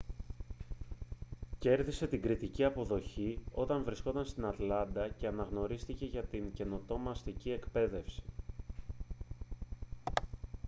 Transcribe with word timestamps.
κέρδισε 1.59 2.07
την 2.07 2.21
κριτική 2.21 2.63
αποδοχή 2.63 3.39
όταν 3.51 3.83
βρισκόταν 3.83 4.25
στην 4.25 4.45
ατλάντα 4.45 5.07
και 5.09 5.27
αναγνωρίστηκε 5.27 6.05
για 6.05 6.23
την 6.23 6.53
καινοτόμα 6.53 7.11
αστική 7.11 7.51
εκπαίδευση 7.51 8.23